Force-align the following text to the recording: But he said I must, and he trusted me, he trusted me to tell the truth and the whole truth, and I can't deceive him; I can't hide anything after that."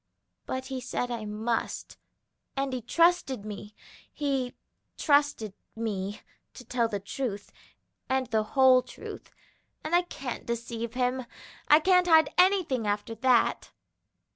But 0.47 0.65
he 0.65 0.81
said 0.81 1.11
I 1.11 1.25
must, 1.25 1.95
and 2.57 2.73
he 2.73 2.81
trusted 2.81 3.45
me, 3.45 3.75
he 4.11 4.55
trusted 4.97 5.53
me 5.75 6.21
to 6.55 6.65
tell 6.65 6.87
the 6.87 6.99
truth 6.99 7.51
and 8.09 8.25
the 8.31 8.41
whole 8.57 8.81
truth, 8.81 9.29
and 9.83 9.93
I 9.93 10.01
can't 10.01 10.47
deceive 10.47 10.95
him; 10.95 11.27
I 11.67 11.79
can't 11.79 12.07
hide 12.07 12.33
anything 12.39 12.87
after 12.87 13.13
that." 13.13 13.69